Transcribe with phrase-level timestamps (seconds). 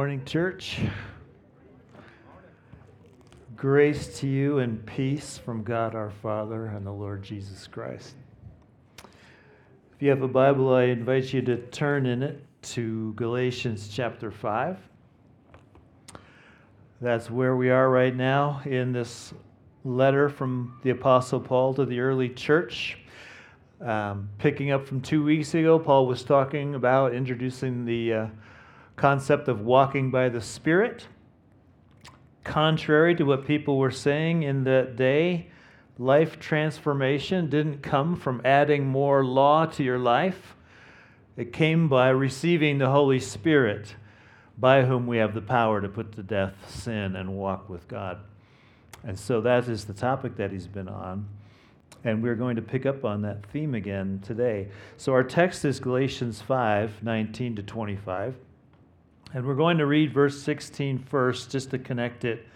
[0.00, 0.78] Morning, church.
[3.54, 8.14] Grace to you and peace from God our Father and the Lord Jesus Christ.
[8.96, 14.30] If you have a Bible, I invite you to turn in it to Galatians chapter
[14.30, 14.78] 5.
[17.02, 19.34] That's where we are right now in this
[19.84, 22.96] letter from the Apostle Paul to the early church.
[23.82, 28.26] Um, picking up from two weeks ago, Paul was talking about introducing the uh,
[29.00, 31.06] concept of walking by the Spirit.
[32.44, 35.48] Contrary to what people were saying in that day,
[35.98, 40.54] life transformation didn't come from adding more law to your life.
[41.38, 43.94] It came by receiving the Holy Spirit,
[44.58, 48.18] by whom we have the power to put to death sin and walk with God.
[49.02, 51.26] And so that is the topic that he's been on.
[52.04, 54.68] And we're going to pick up on that theme again today.
[54.98, 58.36] So our text is Galatians 5 19 to 25.
[59.32, 62.48] And we're going to read verse 16 first, just to connect it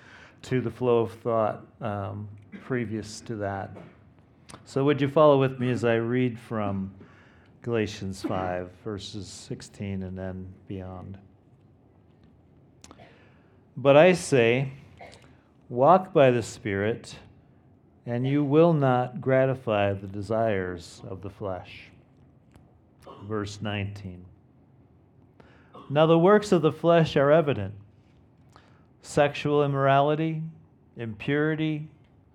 [0.42, 2.28] to the flow of thought um,
[2.62, 3.76] previous to that.
[4.64, 6.92] So, would you follow with me as I read from
[7.62, 11.18] Galatians 5, verses 16 and then beyond?
[13.76, 14.72] But I say,
[15.68, 17.16] walk by the Spirit,
[18.04, 21.88] and you will not gratify the desires of the flesh.
[23.22, 24.24] Verse 19.
[25.90, 27.74] Now, the works of the flesh are evident
[29.02, 30.42] sexual immorality,
[30.96, 31.88] impurity,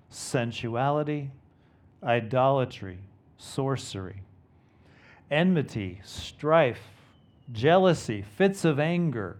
[0.10, 1.32] sensuality,
[2.04, 3.00] idolatry,
[3.38, 4.22] sorcery,
[5.32, 6.82] enmity, strife,
[7.52, 9.38] jealousy, fits of anger,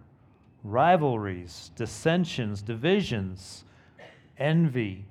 [0.64, 3.64] rivalries, dissensions, divisions,
[4.38, 5.04] envy,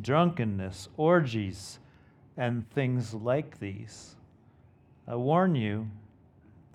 [0.00, 1.78] drunkenness, orgies,
[2.36, 4.16] and things like these.
[5.06, 5.88] I warn you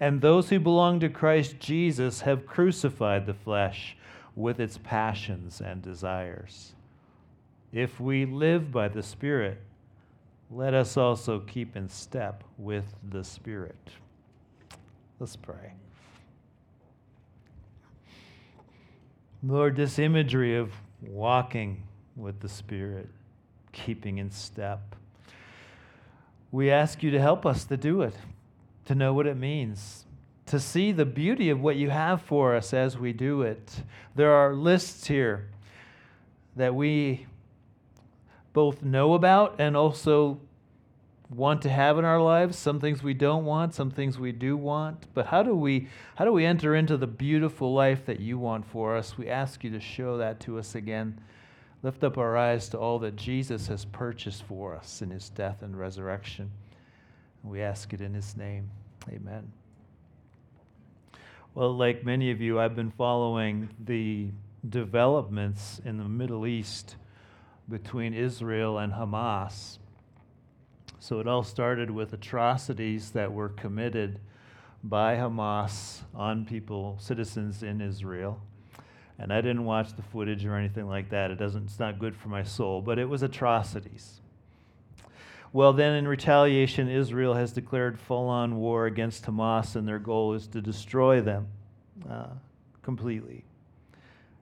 [0.00, 3.96] And those who belong to Christ Jesus have crucified the flesh
[4.36, 6.74] with its passions and desires.
[7.72, 9.60] If we live by the Spirit,
[10.50, 13.90] let us also keep in step with the Spirit.
[15.18, 15.72] Let's pray.
[19.42, 20.72] Lord, this imagery of
[21.02, 21.82] walking
[22.16, 23.08] with the Spirit,
[23.72, 24.94] keeping in step,
[26.50, 28.14] we ask you to help us to do it
[28.88, 30.06] to know what it means,
[30.46, 33.82] to see the beauty of what you have for us as we do it.
[34.14, 35.50] There are lists here
[36.56, 37.26] that we
[38.54, 40.40] both know about and also
[41.28, 42.56] want to have in our lives.
[42.56, 45.04] Some things we don't want some things we do want.
[45.12, 48.64] But how do we how do we enter into the beautiful life that you want
[48.64, 49.18] for us?
[49.18, 51.20] We ask you to show that to us again.
[51.82, 55.60] Lift up our eyes to all that jesus has purchased for us in his death
[55.60, 56.52] and resurrection.
[57.44, 58.70] We ask it in his name.
[59.10, 59.52] Amen.
[61.54, 64.28] Well, like many of you, I've been following the
[64.68, 66.96] developments in the Middle East
[67.68, 69.78] between Israel and Hamas.
[71.00, 74.20] So it all started with atrocities that were committed
[74.84, 78.40] by Hamas on people, citizens in Israel.
[79.18, 81.30] And I didn't watch the footage or anything like that.
[81.30, 84.20] It doesn't it's not good for my soul, but it was atrocities.
[85.52, 90.34] Well, then, in retaliation, Israel has declared full on war against Hamas, and their goal
[90.34, 91.48] is to destroy them
[92.08, 92.26] uh,
[92.82, 93.44] completely.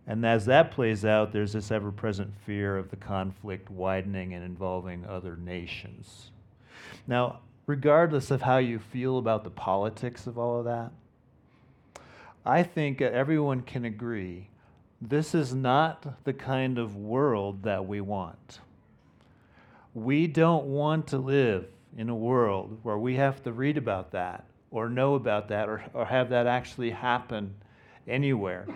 [0.07, 4.45] And as that plays out, there's this ever present fear of the conflict widening and
[4.45, 6.31] involving other nations.
[7.07, 10.93] Now, regardless of how you feel about the politics of all of that,
[12.45, 14.49] I think everyone can agree
[15.01, 18.61] this is not the kind of world that we want.
[19.97, 24.45] We don't want to live in a world where we have to read about that
[24.71, 27.55] or know about that or, or have that actually happen
[28.07, 28.67] anywhere.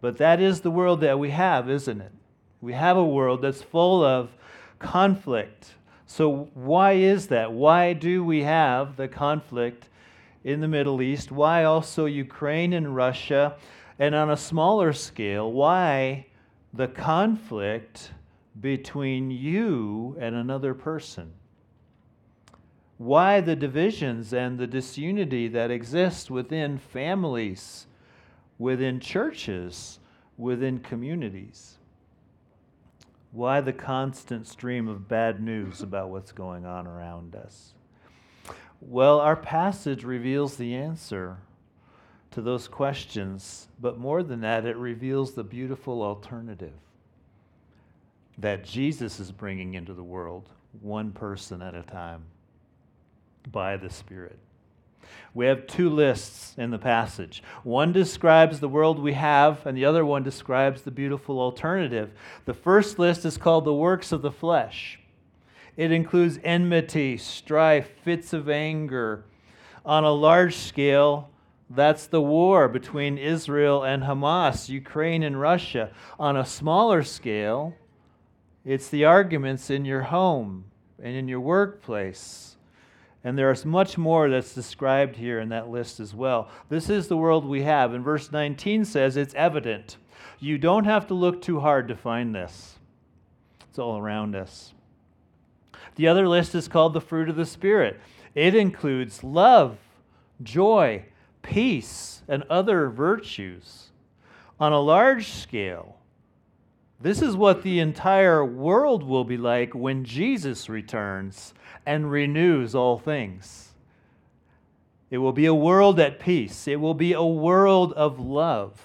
[0.00, 2.12] But that is the world that we have, isn't it?
[2.60, 4.30] We have a world that's full of
[4.78, 5.74] conflict.
[6.06, 7.52] So, why is that?
[7.52, 9.88] Why do we have the conflict
[10.44, 11.32] in the Middle East?
[11.32, 13.56] Why also Ukraine and Russia?
[13.98, 16.26] And on a smaller scale, why
[16.72, 18.12] the conflict
[18.60, 21.32] between you and another person?
[22.98, 27.86] Why the divisions and the disunity that exist within families,
[28.58, 29.98] within churches,
[30.38, 31.74] within communities?
[33.32, 37.74] Why the constant stream of bad news about what's going on around us?
[38.80, 41.38] Well, our passage reveals the answer
[42.30, 46.72] to those questions, but more than that, it reveals the beautiful alternative
[48.38, 50.48] that Jesus is bringing into the world,
[50.80, 52.24] one person at a time,
[53.50, 54.38] by the Spirit.
[55.34, 57.42] We have two lists in the passage.
[57.62, 62.12] One describes the world we have, and the other one describes the beautiful alternative.
[62.44, 64.98] The first list is called the works of the flesh.
[65.76, 69.24] It includes enmity, strife, fits of anger.
[69.84, 71.30] On a large scale,
[71.68, 75.90] that's the war between Israel and Hamas, Ukraine and Russia.
[76.18, 77.74] On a smaller scale,
[78.66, 80.64] it's the arguments in your home
[81.00, 82.56] and in your workplace.
[83.22, 86.50] And there's much more that's described here in that list as well.
[86.68, 87.94] This is the world we have.
[87.94, 89.98] And verse 19 says it's evident.
[90.40, 92.78] You don't have to look too hard to find this,
[93.68, 94.74] it's all around us.
[95.94, 98.00] The other list is called the fruit of the Spirit.
[98.34, 99.78] It includes love,
[100.42, 101.06] joy,
[101.42, 103.90] peace, and other virtues.
[104.58, 105.96] On a large scale,
[107.00, 111.52] this is what the entire world will be like when Jesus returns
[111.84, 113.74] and renews all things.
[115.10, 118.80] It will be a world at peace, it will be a world of love.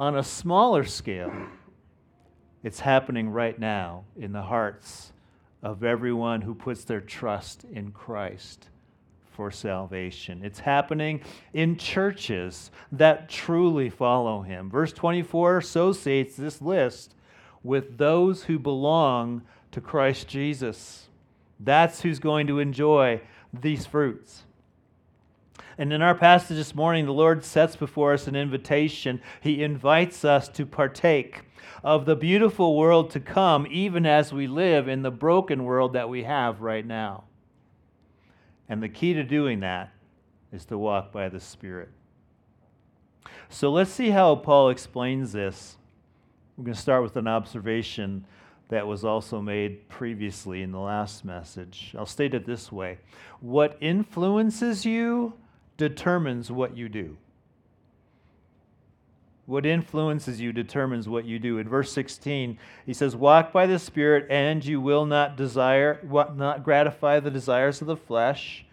[0.00, 1.32] On a smaller scale,
[2.62, 5.12] it's happening right now in the hearts
[5.62, 8.68] of everyone who puts their trust in Christ
[9.38, 10.42] for salvation.
[10.42, 11.20] It's happening
[11.52, 14.68] in churches that truly follow him.
[14.68, 17.14] Verse 24 associates this list
[17.62, 21.06] with those who belong to Christ Jesus.
[21.60, 23.20] That's who's going to enjoy
[23.52, 24.42] these fruits.
[25.78, 29.20] And in our passage this morning, the Lord sets before us an invitation.
[29.40, 31.42] He invites us to partake
[31.84, 36.08] of the beautiful world to come, even as we live in the broken world that
[36.08, 37.22] we have right now.
[38.68, 39.92] And the key to doing that
[40.52, 41.88] is to walk by the Spirit.
[43.48, 45.76] So let's see how Paul explains this.
[46.56, 48.24] We're going to start with an observation
[48.68, 51.94] that was also made previously in the last message.
[51.96, 52.98] I'll state it this way
[53.40, 55.34] What influences you
[55.76, 57.16] determines what you do.
[59.48, 61.56] What influences you determines what you do.
[61.56, 66.06] In verse 16, he says, Walk by the Spirit, and you will not desire,
[66.36, 68.66] not gratify the desires of the flesh.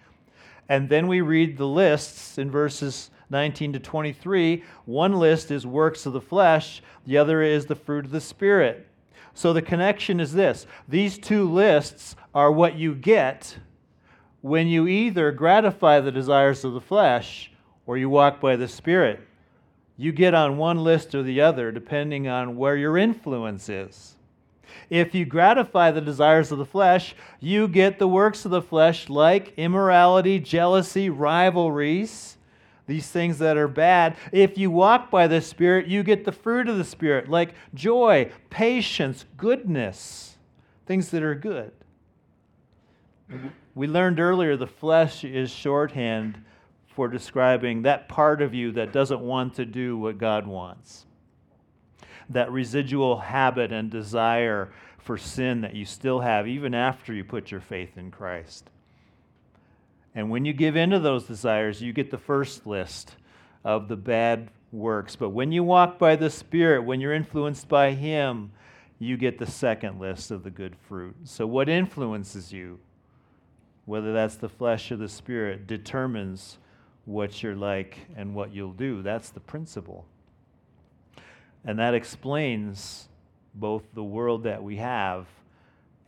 [0.68, 4.66] And then we read the lists in verses 19 to 23.
[4.83, 8.86] One list is works of the flesh, the other is the fruit of the Spirit.
[9.33, 13.56] So the connection is this these two lists are what you get
[14.42, 17.50] when you either gratify the desires of the flesh
[17.86, 19.22] or you walk by the Spirit
[19.98, 24.16] you get on one list or the other depending on where your influence is.
[24.90, 29.10] If you gratify the desires of the flesh, you get the works of the flesh
[29.10, 32.38] like immorality, jealousy, rivalries,
[32.88, 34.16] these things that are bad.
[34.32, 38.32] If you walk by the Spirit, you get the fruit of the Spirit like joy,
[38.50, 40.38] patience, goodness,
[40.86, 41.72] things that are good.
[43.32, 43.48] Mm-hmm.
[43.74, 46.44] We learned earlier the flesh is shorthand
[46.96, 51.06] for describing that part of you that doesn't want to do what God wants.
[52.30, 57.52] That residual habit and desire for sin that you still have even after you put
[57.52, 58.70] your faith in Christ.
[60.16, 63.16] And when you give in to those desires, you get the first list
[63.66, 65.18] of the bad works.
[65.18, 68.52] But when you walk by the Spirit, when you're influenced by Him,
[68.98, 71.16] you get the second list of the good fruit.
[71.25, 72.80] So, what influences you,
[73.84, 76.58] whether that's the flesh or the Spirit, determines
[77.06, 79.02] what you're like and what you'll do.
[79.02, 80.06] That's the principle.
[81.64, 83.08] And that explains
[83.54, 85.28] both the world that we have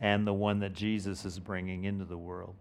[0.00, 2.54] and the one that Jesus is bringing into the world.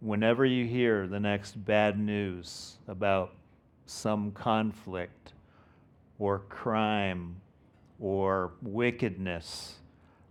[0.00, 3.34] Whenever you hear the next bad news about
[3.84, 5.32] some conflict
[6.18, 7.36] or crime
[7.98, 9.74] or wickedness,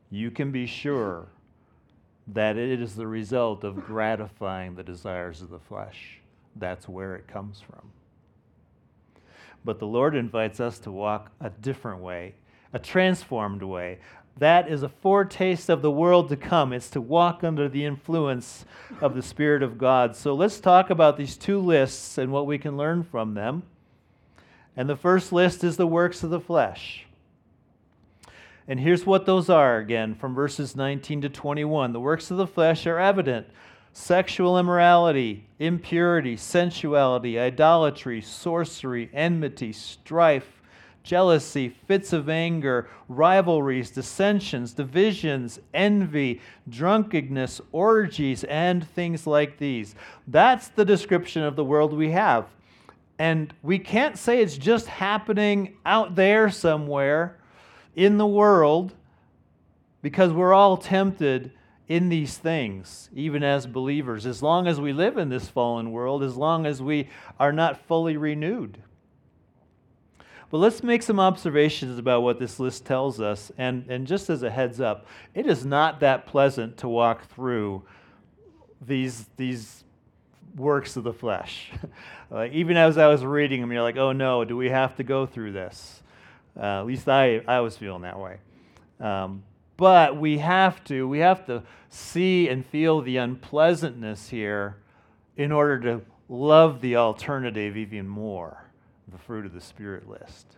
[0.09, 1.27] you can be sure
[2.27, 6.16] that it is the result of gratifying the desires of the flesh
[6.59, 7.91] that's where it comes from.
[9.63, 12.35] But the Lord invites us to walk a different way,
[12.73, 13.99] a transformed way.
[14.37, 16.71] That is a foretaste of the world to come.
[16.71, 18.65] It's to walk under the influence
[19.01, 20.15] of the Spirit of God.
[20.15, 23.63] So let's talk about these two lists and what we can learn from them.
[24.75, 27.07] And the first list is the works of the flesh.
[28.67, 31.93] And here's what those are again from verses 19 to 21.
[31.93, 33.47] The works of the flesh are evident
[33.97, 40.61] sexual immorality, impurity, sensuality, idolatry, sorcery, enmity, strife,
[41.01, 46.39] jealousy, fits of anger, rivalries, dissensions, divisions, envy,
[46.69, 49.95] drunkenness, orgies, and things like these.
[50.27, 52.45] That's the description of the world we have.
[53.17, 57.39] And we can't say it's just happening out there somewhere
[57.95, 58.93] in the world
[60.03, 61.51] because we're all tempted
[61.87, 66.21] in these things, even as believers, as long as we live in this fallen world,
[66.21, 68.77] as long as we are not fully renewed.
[70.49, 73.51] But let's make some observations about what this list tells us.
[73.57, 77.83] And, and just as a heads up, it is not that pleasant to walk through
[78.85, 79.83] these, these
[80.55, 81.71] works of the flesh.
[82.29, 85.03] like, even as I was reading them, you're like, oh no, do we have to
[85.03, 86.01] go through this?
[86.55, 88.37] Uh, at least I, I was feeling that way.
[88.99, 89.43] Um,
[89.77, 94.77] but we have to, we have to see and feel the unpleasantness here
[95.37, 98.63] in order to love the alternative even more
[99.09, 100.57] the fruit of the Spirit list.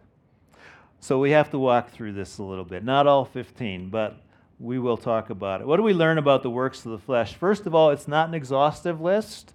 [1.00, 2.84] So we have to walk through this a little bit.
[2.84, 4.18] Not all 15, but
[4.60, 5.68] we will talk about it.
[5.68, 7.36] What do we learn about the works of the flesh?
[7.36, 9.54] First of all, it's not an exhaustive list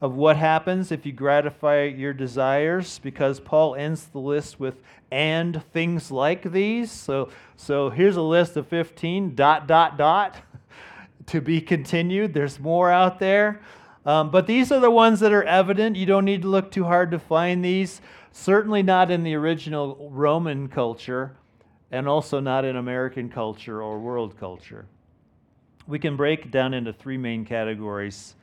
[0.00, 4.76] of what happens if you gratify your desires because Paul ends the list with
[5.10, 6.90] and things like these.
[6.90, 10.36] So so here's a list of 15 dot dot dot
[11.26, 12.32] to be continued.
[12.32, 13.60] There's more out there.
[14.06, 15.96] Um, but these are the ones that are evident.
[15.96, 18.00] You don't need to look too hard to find these.
[18.32, 21.36] Certainly not in the original Roman culture,
[21.90, 24.86] and also not in American culture or world culture.
[25.86, 28.36] We can break down into three main categories.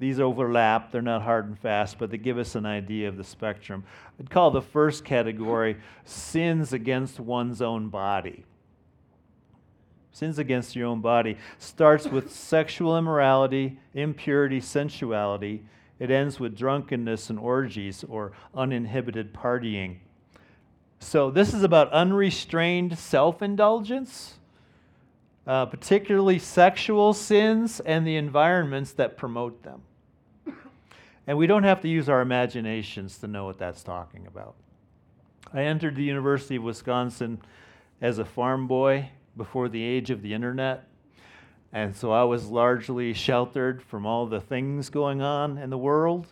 [0.00, 3.22] These overlap, they're not hard and fast, but they give us an idea of the
[3.22, 3.84] spectrum.
[4.18, 8.44] I'd call the first category sins against one's own body
[10.12, 15.62] sins against your own body, starts with sexual immorality, impurity, sensuality.
[15.98, 19.96] It ends with drunkenness and orgies or uninhibited partying.
[20.98, 24.34] So, this is about unrestrained self indulgence,
[25.46, 29.80] uh, particularly sexual sins and the environments that promote them.
[31.30, 34.56] And we don't have to use our imaginations to know what that's talking about.
[35.54, 37.40] I entered the University of Wisconsin
[38.00, 40.88] as a farm boy before the age of the internet.
[41.72, 46.26] And so I was largely sheltered from all the things going on in the world.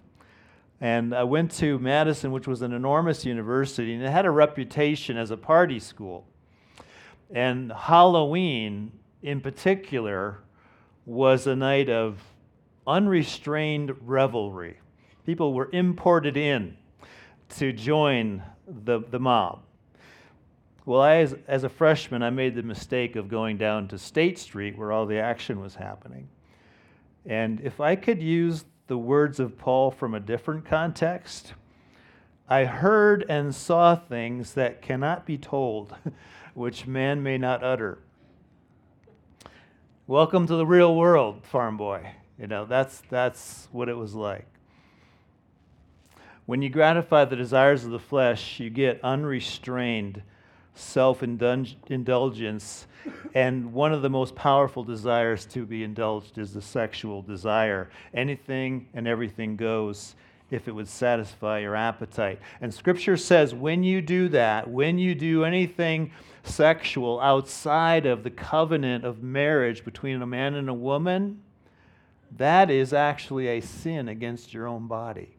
[0.81, 5.17] And I went to Madison, which was an enormous university, and it had a reputation
[5.17, 6.26] as a party school.
[7.31, 8.90] And Halloween,
[9.23, 10.40] in particular,
[11.07, 12.21] was a night of
[12.85, 14.78] unrestrained revelry.
[15.29, 16.75] People were imported in
[17.59, 19.61] to join the, the mob.
[20.87, 24.39] Well, I, as, as a freshman, I made the mistake of going down to State
[24.39, 26.31] Street where all the action was happening.
[27.27, 31.53] And if I could use the words of Paul from a different context,
[32.49, 35.95] I heard and saw things that cannot be told,
[36.55, 37.99] which man may not utter.
[40.07, 42.13] Welcome to the real world, farm boy.
[42.41, 44.47] You know, that's, that's what it was like.
[46.49, 50.23] When you gratify the desires of the flesh, you get unrestrained
[50.75, 52.87] self indulgence.
[53.35, 57.90] And one of the most powerful desires to be indulged is the sexual desire.
[58.14, 60.14] Anything and everything goes
[60.50, 62.40] if it would satisfy your appetite.
[62.62, 66.12] And scripture says when you do that, when you do anything
[66.45, 71.43] sexual outside of the covenant of marriage between a man and a woman,
[72.38, 75.35] that is actually a sin against your own body.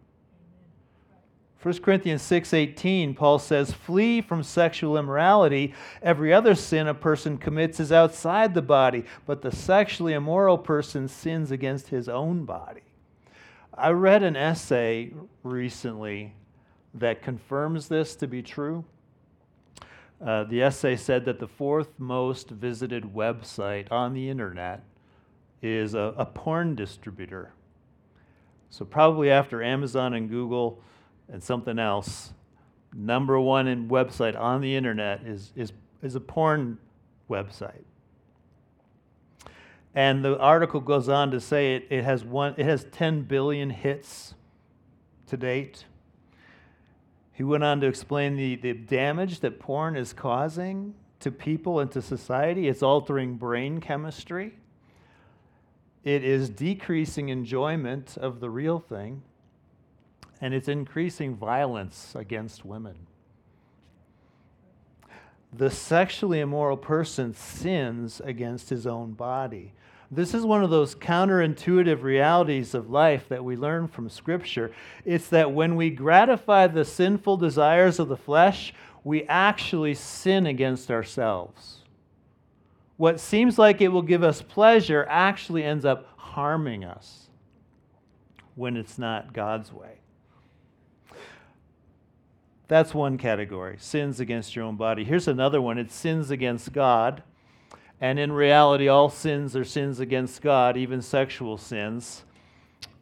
[1.62, 7.82] 1 Corinthians 6:18 Paul says flee from sexual immorality every other sin a person commits
[7.82, 12.82] is outside the body but the sexually immoral person sins against his own body.
[13.74, 15.12] I read an essay
[15.44, 16.34] recently
[16.94, 18.84] that confirms this to be true.
[20.26, 24.84] Uh, the essay said that the fourth most visited website on the internet
[25.62, 27.54] is a, a porn distributor.
[28.70, 30.82] So, probably after Amazon and Google,
[31.32, 32.34] and something else,
[32.94, 35.72] number one in website on the internet is, is,
[36.02, 36.78] is a porn
[37.30, 37.84] website.
[39.96, 43.70] And the article goes on to say it, it, has one, it has 10 billion
[43.70, 44.36] hits
[45.28, 45.86] to date.
[47.32, 51.92] He went on to explain the, the damage that porn is causing to people and
[51.92, 52.68] to society.
[52.68, 54.56] It's altering brain chemistry.
[56.04, 59.24] It is decreasing enjoyment of the real thing
[60.42, 62.96] and it's increasing violence against women.
[65.52, 69.74] The sexually immoral person sins against his own body.
[70.12, 74.72] This is one of those counterintuitive realities of life that we learn from Scripture.
[75.06, 80.90] It's that when we gratify the sinful desires of the flesh, we actually sin against
[80.90, 81.84] ourselves.
[82.98, 87.30] What seems like it will give us pleasure actually ends up harming us
[88.56, 89.99] when it's not God's way.
[92.70, 95.04] That's one category sins against your own body.
[95.04, 97.24] Here's another one it's sins against God.
[98.00, 102.24] And in reality, all sins are sins against God, even sexual sins.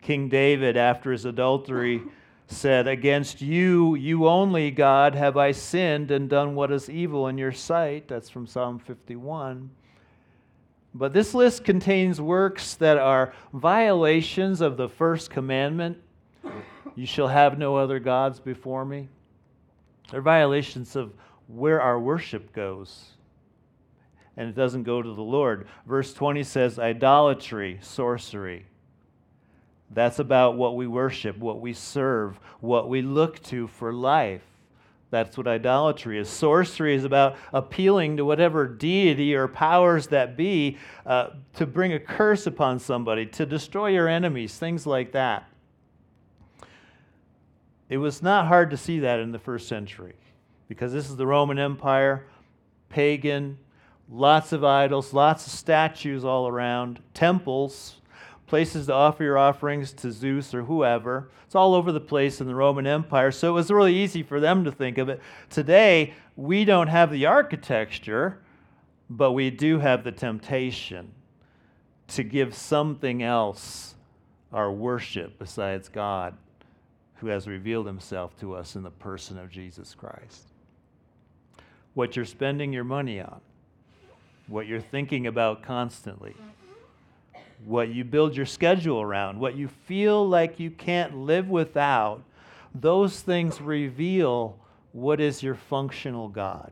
[0.01, 2.01] King David, after his adultery,
[2.47, 7.37] said, Against you, you only, God, have I sinned and done what is evil in
[7.37, 8.07] your sight.
[8.07, 9.69] That's from Psalm 51.
[10.95, 15.97] But this list contains works that are violations of the first commandment
[16.95, 19.09] You shall have no other gods before me.
[20.11, 21.13] They're violations of
[21.47, 23.11] where our worship goes
[24.37, 25.67] and it doesn't go to the Lord.
[25.87, 28.67] Verse 20 says idolatry, sorcery.
[29.89, 34.43] That's about what we worship, what we serve, what we look to for life.
[35.09, 36.29] That's what idolatry is.
[36.29, 41.99] Sorcery is about appealing to whatever deity or powers that be uh, to bring a
[41.99, 45.49] curse upon somebody, to destroy your enemies, things like that.
[47.89, 50.15] It was not hard to see that in the first century
[50.67, 52.25] because this is the Roman Empire,
[52.89, 53.57] pagan,
[54.09, 57.97] Lots of idols, lots of statues all around, temples,
[58.45, 61.29] places to offer your offerings to Zeus or whoever.
[61.45, 64.39] It's all over the place in the Roman Empire, so it was really easy for
[64.39, 65.21] them to think of it.
[65.49, 68.39] Today, we don't have the architecture,
[69.09, 71.11] but we do have the temptation
[72.07, 73.95] to give something else
[74.53, 76.33] our worship besides God,
[77.19, 80.47] who has revealed himself to us in the person of Jesus Christ.
[81.93, 83.41] What you're spending your money on
[84.47, 86.33] what you're thinking about constantly,
[87.65, 92.23] what you build your schedule around, what you feel like you can't live without,
[92.73, 94.57] those things reveal
[94.93, 96.71] what is your functional God,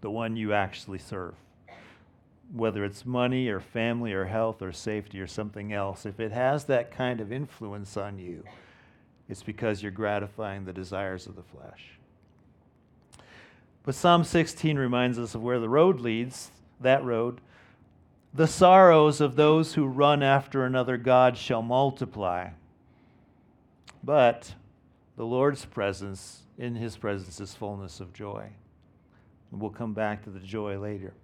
[0.00, 1.34] the one you actually serve.
[2.54, 6.64] Whether it's money or family or health or safety or something else, if it has
[6.64, 8.42] that kind of influence on you,
[9.28, 11.98] it's because you're gratifying the desires of the flesh.
[13.84, 17.40] But Psalm 16 reminds us of where the road leads, that road.
[18.34, 22.50] The sorrows of those who run after another God shall multiply.
[24.02, 24.54] But
[25.16, 28.50] the Lord's presence, in his presence, is fullness of joy.
[29.50, 31.14] We'll come back to the joy later.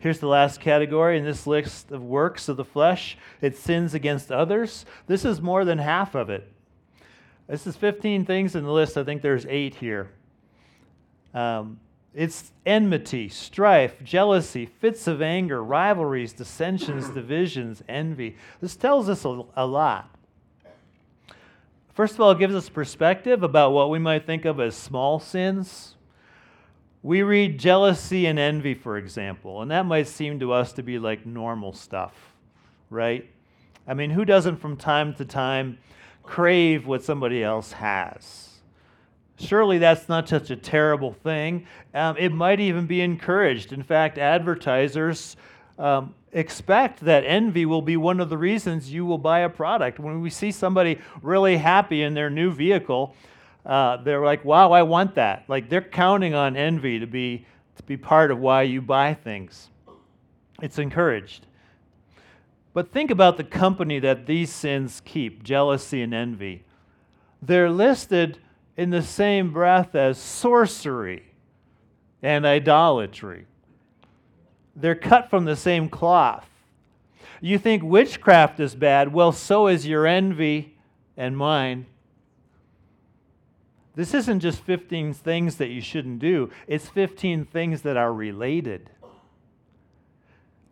[0.00, 4.30] Here's the last category in this list of works of the flesh it sins against
[4.30, 4.86] others.
[5.06, 6.52] This is more than half of it.
[7.48, 8.96] This is 15 things in the list.
[8.96, 10.10] I think there's eight here.
[11.34, 11.80] Um,
[12.14, 18.36] it's enmity, strife, jealousy, fits of anger, rivalries, dissensions, divisions, envy.
[18.60, 20.14] This tells us a, a, lot.
[21.94, 25.18] First of all, it gives us perspective about what we might think of as small
[25.18, 25.96] sins.
[27.02, 30.98] We read jealousy and envy, for example, and that might seem to us to be
[30.98, 32.14] like normal stuff,
[32.90, 33.28] right?
[33.86, 35.78] I mean, who doesn't from time to time
[36.22, 38.48] crave what somebody else has?
[39.38, 41.66] Surely that's not such a terrible thing.
[41.94, 43.72] Um, it might even be encouraged.
[43.72, 45.36] In fact, advertisers
[45.78, 50.00] um, expect that envy will be one of the reasons you will buy a product.
[50.00, 53.14] When we see somebody really happy in their new vehicle,
[53.68, 55.44] uh, they're like, wow, I want that.
[55.46, 57.44] Like they're counting on envy to be,
[57.76, 59.68] to be part of why you buy things.
[60.62, 61.46] It's encouraged.
[62.72, 66.64] But think about the company that these sins keep jealousy and envy.
[67.42, 68.38] They're listed
[68.76, 71.24] in the same breath as sorcery
[72.22, 73.46] and idolatry.
[74.74, 76.48] They're cut from the same cloth.
[77.40, 79.12] You think witchcraft is bad?
[79.12, 80.76] Well, so is your envy
[81.16, 81.86] and mine.
[83.98, 88.90] This isn't just 15 things that you shouldn't do, it's 15 things that are related.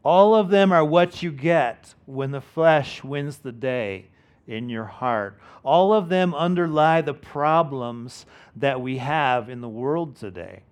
[0.05, 4.07] All of them are what you get when the flesh wins the day
[4.47, 5.41] in your heart.
[5.65, 10.63] All of them underlie the problems that we have in the world today.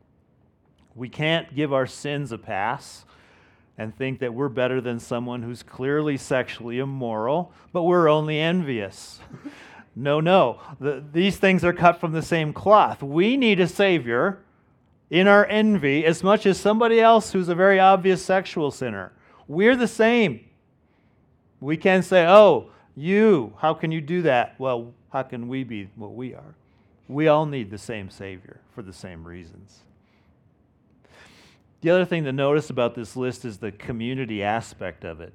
[0.94, 3.04] We can't give our sins a pass
[3.76, 9.18] and think that we're better than someone who's clearly sexually immoral, but we're only envious.
[9.96, 10.60] no, no.
[10.80, 13.02] The, these things are cut from the same cloth.
[13.02, 14.40] We need a Savior
[15.10, 19.12] in our envy as much as somebody else who's a very obvious sexual sinner.
[19.46, 20.40] We're the same.
[21.60, 24.54] We can't say, oh, you, how can you do that?
[24.58, 26.54] Well, how can we be what we are?
[27.08, 29.80] We all need the same Savior for the same reasons.
[31.82, 35.34] The other thing to notice about this list is the community aspect of it.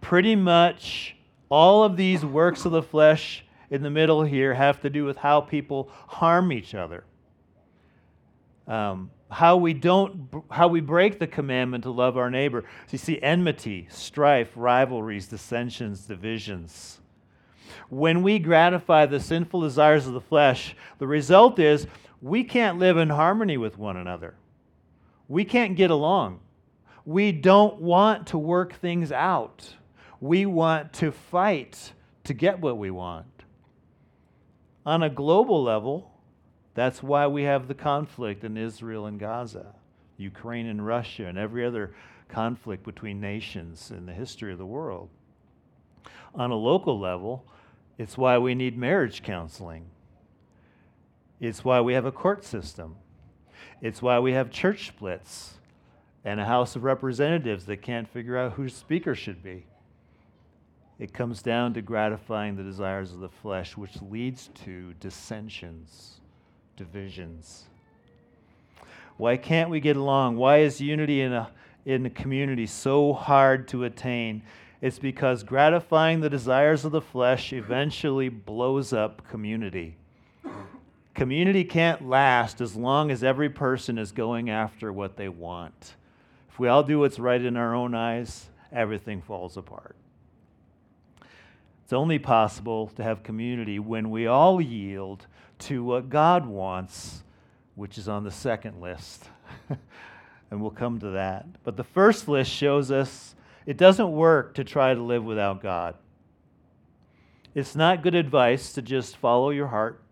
[0.00, 1.16] Pretty much
[1.52, 5.18] all of these works of the flesh in the middle here have to do with
[5.18, 7.04] how people harm each other.
[8.66, 12.62] Um, how we don't how we break the commandment to love our neighbor.
[12.86, 17.00] So you see enmity, strife, rivalries, dissensions, divisions.
[17.90, 21.86] When we gratify the sinful desires of the flesh, the result is
[22.22, 24.36] we can't live in harmony with one another.
[25.28, 26.40] We can't get along.
[27.04, 29.74] We don't want to work things out.
[30.22, 33.26] We want to fight to get what we want.
[34.86, 36.12] On a global level,
[36.74, 39.74] that's why we have the conflict in Israel and Gaza,
[40.16, 41.96] Ukraine and Russia, and every other
[42.28, 45.08] conflict between nations in the history of the world.
[46.36, 47.44] On a local level,
[47.98, 49.86] it's why we need marriage counseling.
[51.40, 52.94] It's why we have a court system.
[53.80, 55.54] It's why we have church splits
[56.24, 59.66] and a House of Representatives that can't figure out whose speaker should be.
[61.02, 66.20] It comes down to gratifying the desires of the flesh, which leads to dissensions,
[66.76, 67.64] divisions.
[69.16, 70.36] Why can't we get along?
[70.36, 71.50] Why is unity in a,
[71.84, 74.42] in a community so hard to attain?
[74.80, 79.96] It's because gratifying the desires of the flesh eventually blows up community.
[81.16, 85.96] Community can't last as long as every person is going after what they want.
[86.48, 89.96] If we all do what's right in our own eyes, everything falls apart.
[91.84, 95.26] It's only possible to have community when we all yield
[95.60, 97.22] to what God wants,
[97.74, 99.24] which is on the second list.
[100.50, 101.46] and we'll come to that.
[101.64, 103.34] But the first list shows us
[103.66, 105.94] it doesn't work to try to live without God.
[107.54, 110.02] It's not good advice to just follow your heart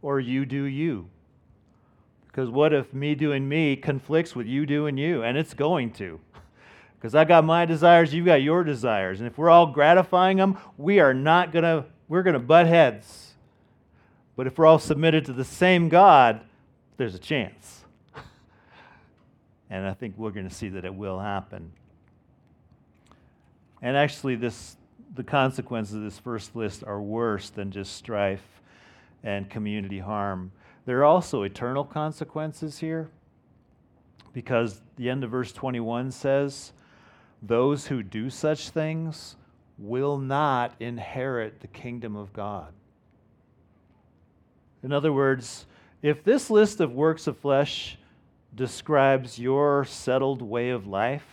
[0.00, 1.08] or you do you.
[2.26, 5.22] Because what if me doing me conflicts with you doing you?
[5.22, 6.20] And it's going to.
[7.02, 9.18] Because I got my desires, you got your desires.
[9.18, 12.68] And if we're all gratifying them, we are not going to, we're going to butt
[12.68, 13.32] heads.
[14.36, 16.42] But if we're all submitted to the same God,
[16.98, 17.84] there's a chance.
[19.68, 21.72] and I think we're going to see that it will happen.
[23.82, 24.76] And actually, this,
[25.16, 28.60] the consequences of this first list are worse than just strife
[29.24, 30.52] and community harm.
[30.86, 33.10] There are also eternal consequences here
[34.32, 36.72] because the end of verse 21 says,
[37.42, 39.36] Those who do such things
[39.76, 42.72] will not inherit the kingdom of God.
[44.82, 45.66] In other words,
[46.02, 47.98] if this list of works of flesh
[48.54, 51.26] describes your settled way of life,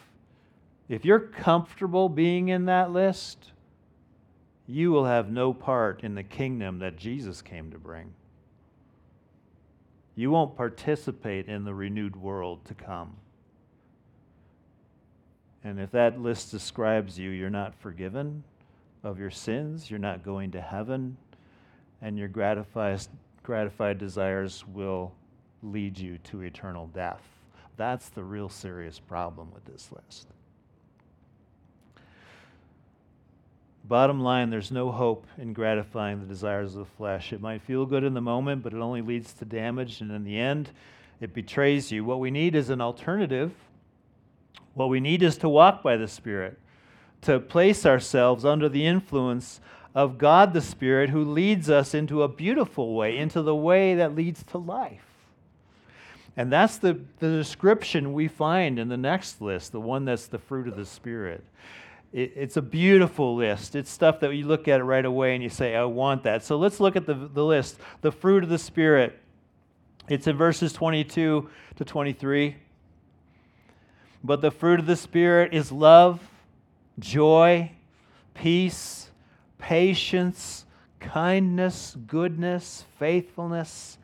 [0.87, 3.51] if you're comfortable being in that list,
[4.65, 8.13] you will have no part in the kingdom that Jesus came to bring.
[10.15, 13.15] You won't participate in the renewed world to come.
[15.63, 18.43] And if that list describes you, you're not forgiven
[19.03, 21.17] of your sins, you're not going to heaven,
[22.01, 23.01] and your gratified,
[23.43, 25.13] gratified desires will
[25.63, 27.21] lead you to eternal death.
[27.77, 30.27] That's the real serious problem with this list.
[33.85, 37.33] Bottom line, there's no hope in gratifying the desires of the flesh.
[37.33, 40.23] It might feel good in the moment, but it only leads to damage, and in
[40.23, 40.69] the end,
[41.19, 42.05] it betrays you.
[42.05, 43.51] What we need is an alternative.
[44.73, 46.57] What we need is to walk by the Spirit,
[47.21, 49.59] to place ourselves under the influence
[49.95, 54.15] of God the Spirit, who leads us into a beautiful way, into the way that
[54.15, 55.05] leads to life.
[56.37, 60.37] And that's the, the description we find in the next list, the one that's the
[60.37, 61.43] fruit of the Spirit.
[62.13, 63.75] It, it's a beautiful list.
[63.75, 66.43] It's stuff that you look at it right away and you say, I want that.
[66.43, 67.77] So let's look at the, the list.
[68.01, 69.19] The fruit of the Spirit.
[70.07, 72.55] It's in verses 22 to 23.
[74.23, 76.19] But the fruit of the Spirit is love,
[76.99, 77.71] joy,
[78.33, 79.11] peace,
[79.57, 80.65] patience,
[80.99, 83.97] kindness, goodness, faithfulness,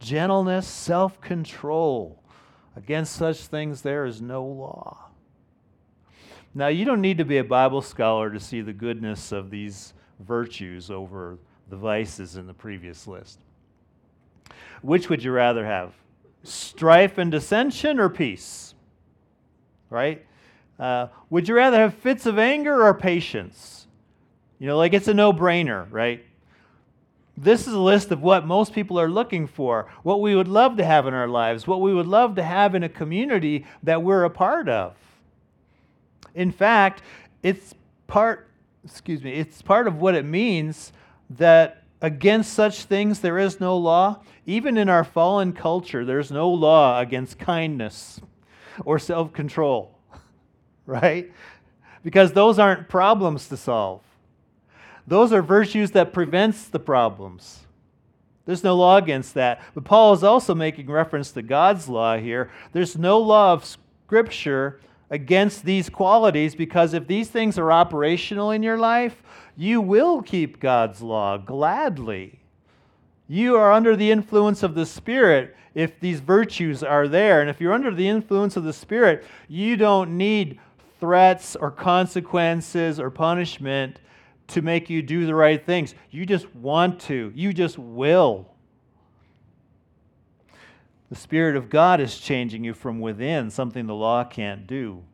[0.00, 2.22] gentleness, self control.
[2.76, 5.10] Against such things there is no law.
[6.54, 9.94] Now, you don't need to be a Bible scholar to see the goodness of these
[10.18, 13.38] virtues over the vices in the previous list.
[14.82, 15.92] Which would you rather have?
[16.42, 18.69] Strife and dissension or peace?
[19.90, 20.24] Right?
[20.78, 23.86] Uh, would you rather have fits of anger or patience?
[24.58, 26.24] You know, like it's a no brainer, right?
[27.36, 30.76] This is a list of what most people are looking for, what we would love
[30.76, 34.02] to have in our lives, what we would love to have in a community that
[34.02, 34.94] we're a part of.
[36.34, 37.02] In fact,
[37.42, 37.74] it's
[38.06, 38.48] part,
[38.84, 40.92] excuse me, it's part of what it means
[41.30, 44.20] that against such things there is no law.
[44.46, 48.20] Even in our fallen culture, there's no law against kindness
[48.84, 49.98] or self control,
[50.86, 51.30] right?
[52.02, 54.02] Because those aren't problems to solve.
[55.06, 57.60] Those are virtues that prevents the problems.
[58.46, 59.62] There's no law against that.
[59.74, 62.50] But Paul is also making reference to God's law here.
[62.72, 68.62] There's no law of Scripture against these qualities because if these things are operational in
[68.62, 69.22] your life,
[69.56, 72.39] you will keep God's law gladly.
[73.30, 77.40] You are under the influence of the Spirit if these virtues are there.
[77.40, 80.58] And if you're under the influence of the Spirit, you don't need
[80.98, 84.00] threats or consequences or punishment
[84.48, 85.94] to make you do the right things.
[86.10, 88.48] You just want to, you just will.
[91.08, 95.04] The Spirit of God is changing you from within, something the law can't do.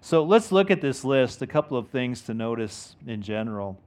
[0.00, 3.80] So let's look at this list, a couple of things to notice in general.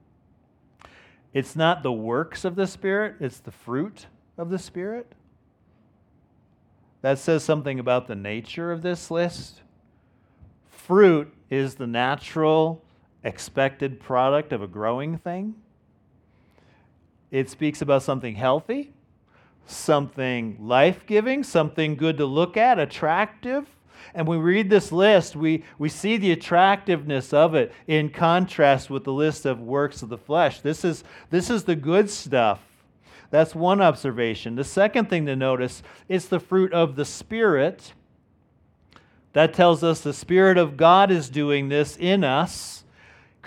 [1.32, 5.12] It's not the works of the Spirit, it's the fruit of the Spirit.
[7.02, 9.62] That says something about the nature of this list.
[10.68, 12.82] Fruit is the natural
[13.22, 15.54] expected product of a growing thing.
[17.30, 18.92] It speaks about something healthy,
[19.66, 23.66] something life giving, something good to look at, attractive.
[24.14, 28.90] And when we read this list, we, we see the attractiveness of it in contrast
[28.90, 30.60] with the list of works of the flesh.
[30.60, 32.60] This is, this is the good stuff.
[33.30, 34.56] That's one observation.
[34.56, 37.92] The second thing to notice is the fruit of the Spirit.
[39.34, 42.84] That tells us the Spirit of God is doing this in us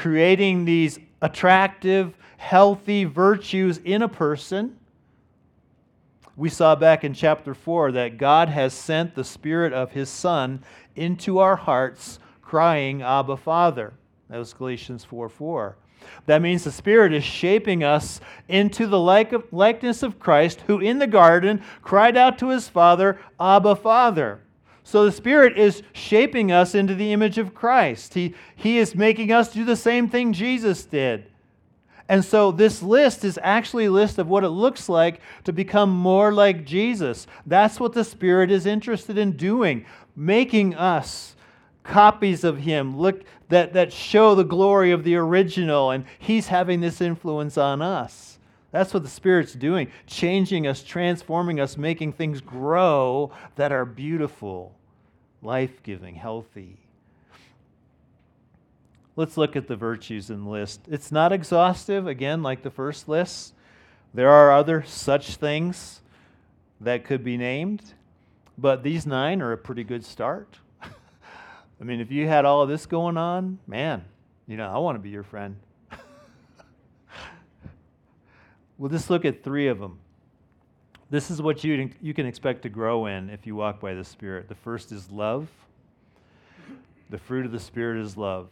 [0.01, 4.75] creating these attractive, healthy virtues in a person.
[6.35, 10.63] We saw back in chapter 4 that God has sent the Spirit of His Son
[10.95, 13.93] into our hearts, crying, Abba, Father.
[14.29, 15.75] That was Galatians 4 4.
[16.25, 21.07] That means the Spirit is shaping us into the likeness of Christ, who in the
[21.07, 24.41] garden cried out to his Father, Abba, Father.
[24.83, 28.13] So the Spirit is shaping us into the image of Christ.
[28.13, 31.30] He, he is making us do the same thing Jesus did.
[32.11, 35.89] And so this list is actually a list of what it looks like to become
[35.89, 37.25] more like Jesus.
[37.45, 41.37] That's what the Spirit is interested in doing, making us
[41.83, 46.81] copies of Him look, that, that show the glory of the original, and He's having
[46.81, 48.39] this influence on us.
[48.71, 54.75] That's what the Spirit's doing, changing us, transforming us, making things grow that are beautiful,
[55.41, 56.77] life giving, healthy.
[59.15, 60.81] Let's look at the virtues in the list.
[60.89, 63.53] It's not exhaustive, again, like the first list.
[64.13, 66.01] There are other such things
[66.79, 67.93] that could be named,
[68.57, 70.59] but these nine are a pretty good start.
[70.81, 74.05] I mean, if you had all of this going on, man,
[74.47, 75.57] you know, I want to be your friend.
[78.77, 79.99] We'll just look at three of them.
[81.11, 84.03] This is what you, you can expect to grow in if you walk by the
[84.03, 84.49] Spirit.
[84.49, 85.47] The first is love.
[87.11, 88.49] The fruit of the Spirit is love.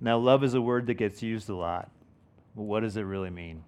[0.00, 1.90] Now, love is a word that gets used a lot.
[2.54, 3.64] But what does it really mean?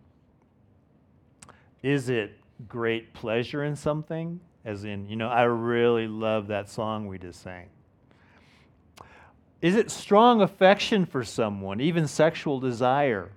[1.83, 2.39] Is it
[2.69, 4.41] great pleasure in something?
[4.65, 7.69] As in, you know, I really love that song we just sang.
[9.63, 13.31] Is it strong affection for someone, even sexual desire?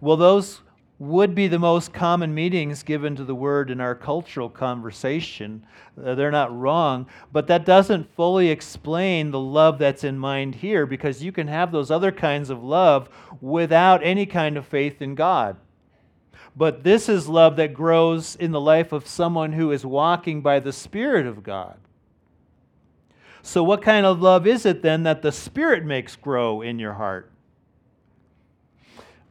[0.00, 0.60] Well, those
[1.02, 5.66] would be the most common meanings given to the word in our cultural conversation.
[6.00, 10.86] Uh, they're not wrong, but that doesn't fully explain the love that's in mind here
[10.86, 13.08] because you can have those other kinds of love
[13.40, 15.56] without any kind of faith in God.
[16.54, 20.60] But this is love that grows in the life of someone who is walking by
[20.60, 21.78] the Spirit of God.
[23.42, 26.92] So, what kind of love is it then that the Spirit makes grow in your
[26.92, 27.31] heart?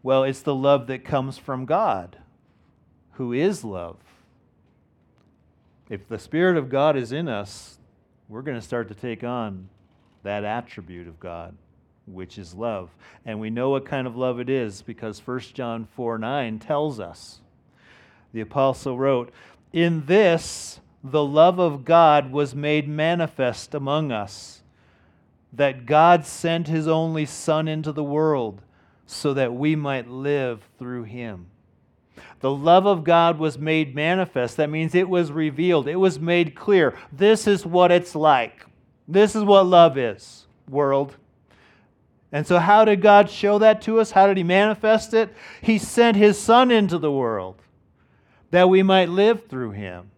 [0.03, 2.17] Well, it's the love that comes from God,
[3.13, 3.97] who is love.
[5.89, 7.77] If the Spirit of God is in us,
[8.27, 9.69] we're going to start to take on
[10.23, 11.55] that attribute of God,
[12.07, 12.89] which is love.
[13.25, 16.99] And we know what kind of love it is because 1 John 4 9 tells
[16.99, 17.41] us.
[18.33, 19.31] The apostle wrote,
[19.73, 24.61] In this the love of God was made manifest among us,
[25.51, 28.61] that God sent his only Son into the world
[29.11, 31.47] so that we might live through him.
[32.39, 34.57] The love of God was made manifest.
[34.57, 36.97] That means it was revealed, it was made clear.
[37.11, 38.65] This is what it's like.
[39.07, 41.15] This is what love is, world.
[42.31, 44.11] And so, how did God show that to us?
[44.11, 45.35] How did He manifest it?
[45.61, 47.61] He sent His Son into the world
[48.51, 50.11] that we might live through Him.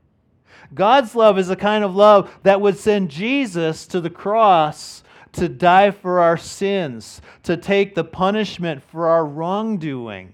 [0.73, 5.49] God's love is a kind of love that would send Jesus to the cross to
[5.49, 10.33] die for our sins, to take the punishment for our wrongdoing,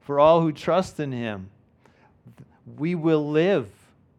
[0.00, 1.50] for all who trust in him.
[2.76, 3.68] We will live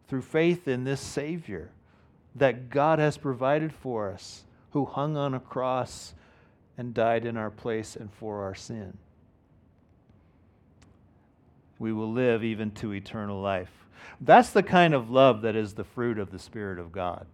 [0.08, 1.70] through faith in this Savior.
[2.36, 6.14] that God has provided for us, who hung on a cross
[6.76, 8.96] and died in our place and for our sin.
[11.78, 13.72] We will live even to eternal life.
[14.20, 17.26] That's the kind of love that is the fruit of the Spirit of God.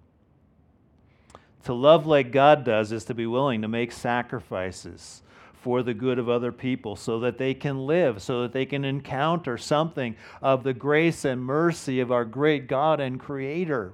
[1.64, 5.22] To love like God does is to be willing to make sacrifices
[5.55, 8.85] for the good of other people so that they can live, so that they can
[8.85, 13.92] encounter something of the grace and mercy of our great God and Creator.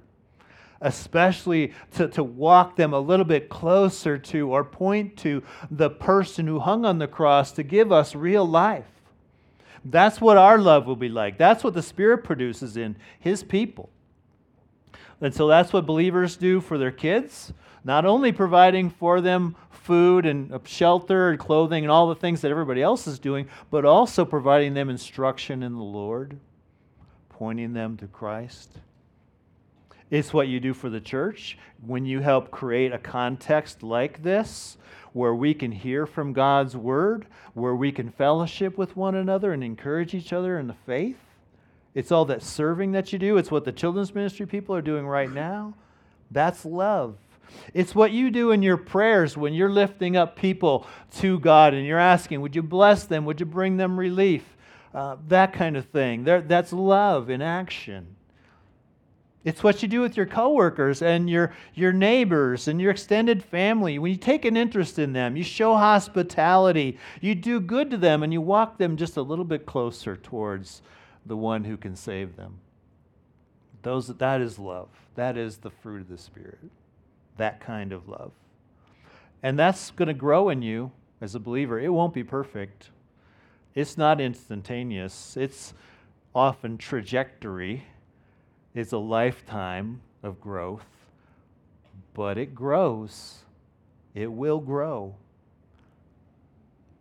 [0.80, 6.46] Especially to, to walk them a little bit closer to or point to the person
[6.46, 8.86] who hung on the cross to give us real life.
[9.84, 11.36] That's what our love will be like.
[11.36, 13.90] That's what the Spirit produces in His people.
[15.20, 17.52] And so that's what believers do for their kids,
[17.84, 22.50] not only providing for them food and shelter and clothing and all the things that
[22.50, 26.38] everybody else is doing, but also providing them instruction in the Lord,
[27.30, 28.70] pointing them to Christ.
[30.10, 34.78] It's what you do for the church when you help create a context like this
[35.12, 39.64] where we can hear from God's word, where we can fellowship with one another and
[39.64, 41.18] encourage each other in the faith.
[41.98, 43.38] It's all that serving that you do.
[43.38, 45.74] It's what the children's ministry people are doing right now.
[46.30, 47.16] That's love.
[47.74, 51.84] It's what you do in your prayers when you're lifting up people to God and
[51.84, 53.24] you're asking, Would you bless them?
[53.24, 54.44] Would you bring them relief?
[54.94, 56.22] Uh, that kind of thing.
[56.22, 58.14] There, that's love in action.
[59.42, 63.98] It's what you do with your coworkers and your, your neighbors and your extended family.
[63.98, 68.22] When you take an interest in them, you show hospitality, you do good to them,
[68.22, 70.80] and you walk them just a little bit closer towards
[71.28, 72.58] the one who can save them.
[73.82, 74.88] Those, that is love.
[75.14, 76.58] That is the fruit of the Spirit.
[77.36, 78.32] That kind of love.
[79.42, 81.78] And that's going to grow in you as a believer.
[81.78, 82.90] It won't be perfect,
[83.74, 85.74] it's not instantaneous, it's
[86.34, 87.84] often trajectory
[88.78, 90.86] it's a lifetime of growth,
[92.14, 93.38] but it grows.
[94.14, 95.16] It will grow.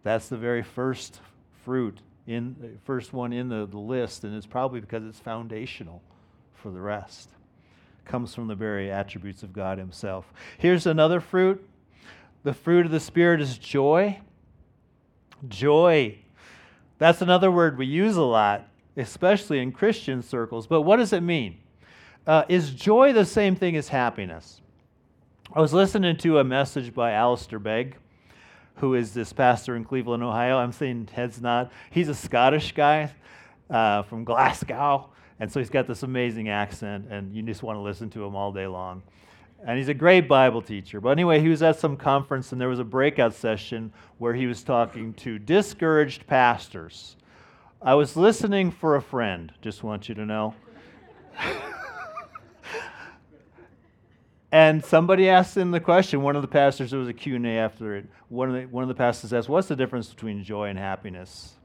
[0.02, 1.20] That's the very first
[1.64, 6.02] fruit in first one in the, the list, and it's probably because it's foundational
[6.54, 7.30] for the rest.
[8.06, 10.32] Comes from the very attributes of God Himself.
[10.58, 11.68] Here's another fruit.
[12.44, 14.20] The fruit of the Spirit is joy.
[15.48, 16.20] Joy.
[17.00, 20.68] That's another word we use a lot especially in Christian circles.
[20.68, 21.60] But what does it mean?
[22.26, 24.60] Uh, is joy the same thing as happiness?
[25.54, 27.96] I was listening to a message by Alistair Begg,
[28.78, 30.58] who is this pastor in Cleveland, Ohio.
[30.58, 31.70] I'm saying heads nod.
[31.92, 33.12] He's a Scottish guy
[33.70, 35.10] uh, from Glasgow,
[35.40, 38.36] and so he's got this amazing accent, and you just want to listen to him
[38.36, 39.04] all day long.
[39.66, 41.02] And he's a great Bible teacher.
[41.02, 44.46] But anyway, he was at some conference, and there was a breakout session where he
[44.46, 47.18] was talking to discouraged pastors
[47.82, 50.56] I was listening for a friend, just want you to know.
[54.52, 57.96] and somebody asked him the question, one of the pastors, there was a Q&A after
[57.98, 60.80] it, one of, the, one of the pastors asked, what's the difference between joy and
[60.80, 61.56] happiness?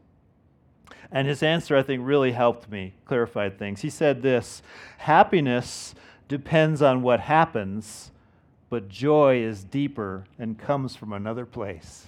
[1.13, 3.83] And his answer, I think, really helped me, clarify things.
[3.83, 4.63] He said this
[4.99, 5.95] Happiness
[6.27, 8.11] depends on what happens,
[8.71, 12.07] but joy is deeper and comes from another place.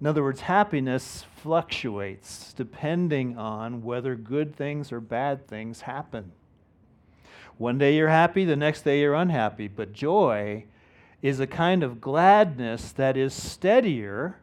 [0.00, 6.32] In other words, happiness fluctuates depending on whether good things or bad things happen.
[7.58, 9.68] One day you're happy, the next day you're unhappy.
[9.68, 10.64] But joy
[11.20, 14.38] is a kind of gladness that is steadier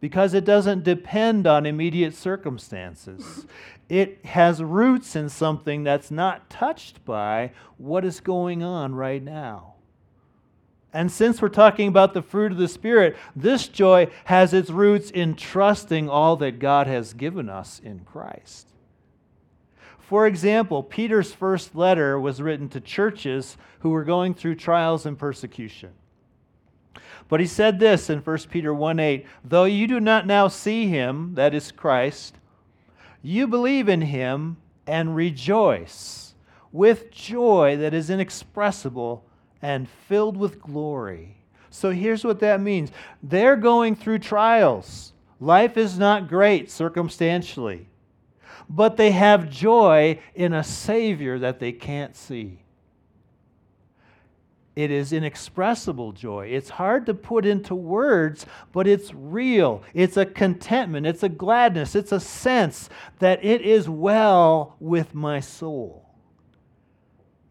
[0.00, 3.46] because it doesn't depend on immediate circumstances.
[3.88, 9.74] It has roots in something that's not touched by what is going on right now.
[10.94, 15.10] And since we're talking about the fruit of the Spirit, this joy has its roots
[15.10, 18.68] in trusting all that God has given us in Christ.
[20.14, 25.18] For example, Peter's first letter was written to churches who were going through trials and
[25.18, 25.90] persecution.
[27.28, 30.86] But he said this in 1 Peter 1 8 Though you do not now see
[30.86, 32.36] him, that is Christ,
[33.22, 36.36] you believe in him and rejoice
[36.70, 39.24] with joy that is inexpressible
[39.62, 41.38] and filled with glory.
[41.70, 45.12] So here's what that means they're going through trials.
[45.40, 47.88] Life is not great circumstantially,
[48.68, 52.60] but they have joy in a Savior that they can't see.
[54.76, 56.48] It is inexpressible joy.
[56.48, 59.84] It's hard to put into words, but it's real.
[59.94, 62.88] It's a contentment, it's a gladness, it's a sense
[63.20, 66.04] that it is well with my soul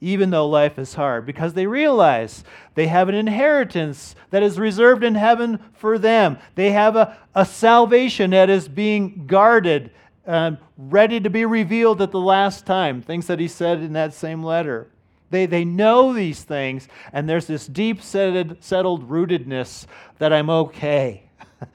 [0.03, 2.43] even though life is hard, because they realize
[2.75, 6.37] they have an inheritance that is reserved in heaven for them.
[6.55, 9.91] They have a, a salvation that is being guarded,
[10.25, 13.01] um, ready to be revealed at the last time.
[13.01, 14.89] Things that he said in that same letter.
[15.29, 19.87] They, they know these things, and there's this deep settled, settled rootedness
[20.19, 21.23] that I'm okay.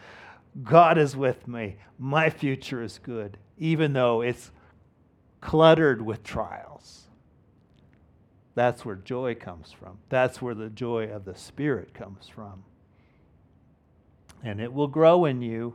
[0.62, 1.76] God is with me.
[1.98, 4.52] My future is good, even though it's
[5.40, 7.08] cluttered with trials.
[8.54, 9.98] That's where joy comes from.
[10.08, 12.64] That's where the joy of the Spirit comes from.
[14.42, 15.74] And it will grow in you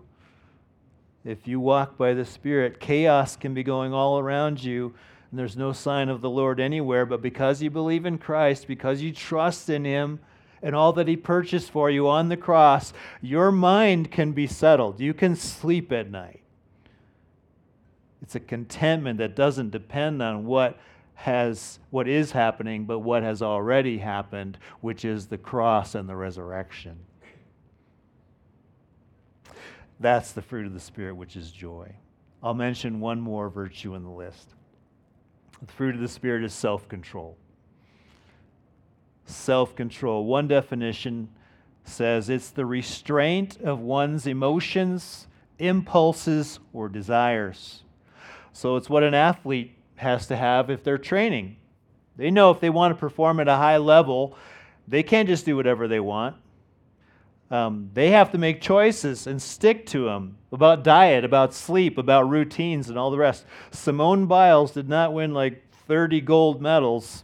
[1.25, 2.79] if you walk by the Spirit.
[2.79, 4.93] Chaos can be going all around you,
[5.31, 7.05] and there's no sign of the Lord anywhere.
[7.05, 10.19] But because you believe in Christ, because you trust in Him,
[10.61, 14.99] and all that He purchased for you on the cross, your mind can be settled.
[14.99, 16.41] You can sleep at night.
[18.21, 20.79] It's a contentment that doesn't depend on what
[21.15, 26.15] has what is happening, but what has already happened, which is the cross and the
[26.15, 26.97] resurrection.
[30.03, 31.95] That's the fruit of the Spirit, which is joy.
[32.43, 34.49] I'll mention one more virtue in the list.
[35.65, 37.37] The fruit of the Spirit is self control.
[39.25, 40.25] Self control.
[40.25, 41.29] One definition
[41.85, 45.27] says it's the restraint of one's emotions,
[45.57, 47.83] impulses, or desires.
[48.51, 51.55] So it's what an athlete has to have if they're training.
[52.17, 54.37] They know if they want to perform at a high level,
[54.85, 56.35] they can't just do whatever they want.
[57.53, 62.27] Um, they have to make choices and stick to them about diet, about sleep, about
[62.27, 63.45] routines, and all the rest.
[63.69, 67.23] Simone Biles did not win like 30 gold medals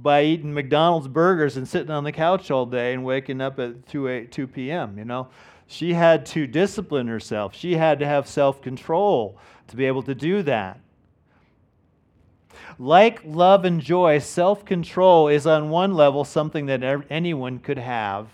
[0.00, 3.84] by eating McDonald's burgers and sitting on the couch all day and waking up at
[3.88, 4.96] 2, 8, 2 p.m.
[4.96, 5.26] You know,
[5.66, 7.52] she had to discipline herself.
[7.52, 10.78] She had to have self control to be able to do that.
[12.78, 18.28] Like love and joy, self control is on one level something that anyone could have,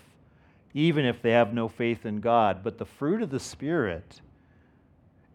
[0.75, 2.61] even if they have no faith in God.
[2.61, 4.21] But the fruit of the Spirit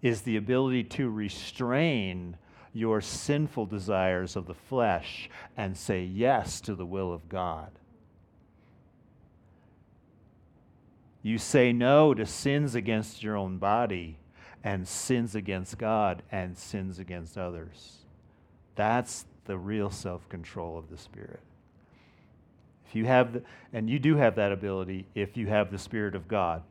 [0.03, 2.37] is the ability to restrain
[2.75, 7.71] your sinful desires of the flesh and say yes to the will of God.
[11.23, 14.19] You say no to sins against your own body
[14.63, 17.97] and sins against God and sins against others.
[18.75, 21.41] That's the real self control of the Spirit.
[22.91, 26.17] If you have, the, and you do have that ability if you have the Spirit
[26.17, 26.65] of God,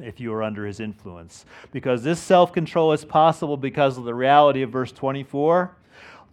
[0.00, 1.46] if you are under His influence.
[1.72, 5.74] Because this self control is possible because of the reality of verse 24.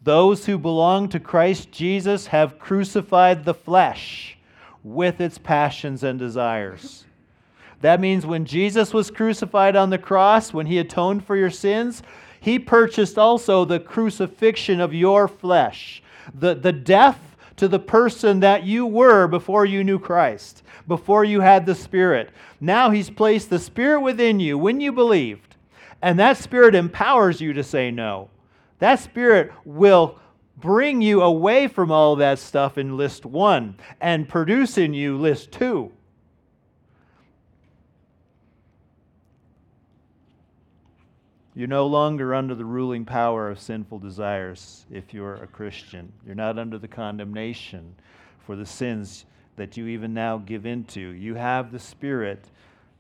[0.04, 4.38] Those who belong to Christ Jesus have crucified the flesh
[4.84, 7.06] with its passions and desires.
[7.82, 12.04] That means when Jesus was crucified on the cross, when he atoned for your sins,
[12.40, 17.27] he purchased also the crucifixion of your flesh, the, the death
[17.58, 22.30] to the person that you were before you knew Christ, before you had the Spirit.
[22.62, 25.56] Now he's placed the Spirit within you when you believed,
[26.02, 28.30] and that Spirit empowers you to say no.
[28.80, 30.20] That Spirit will
[30.58, 35.52] bring you away from all that stuff in list one and produce in you list
[35.52, 35.92] two.
[41.58, 46.14] You're no longer under the ruling power of sinful desires if you're a Christian.
[46.24, 47.96] You're not under the condemnation
[48.46, 51.00] for the sins that you even now give into.
[51.00, 52.52] You have the Spirit,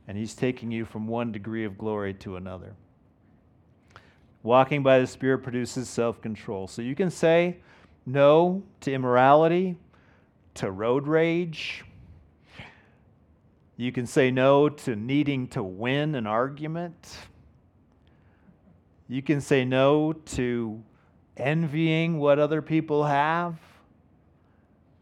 [0.07, 2.73] and He's taking you from one degree of glory to another.
[4.41, 6.67] Walking by the Spirit produces self control.
[6.67, 7.57] So you can say
[8.07, 9.75] no to immorality,
[10.55, 11.85] to road rage.
[13.75, 17.19] You can say no to needing to win an argument.
[19.07, 20.83] You can say no to
[21.37, 23.55] envying what other people have,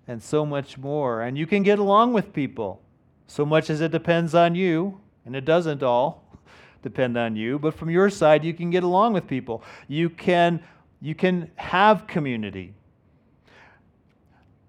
[0.07, 1.21] and so much more.
[1.21, 2.81] And you can get along with people,
[3.27, 6.23] so much as it depends on you, and it doesn't all
[6.83, 9.63] depend on you, but from your side, you can get along with people.
[9.87, 10.61] You can,
[11.01, 12.73] you can have community.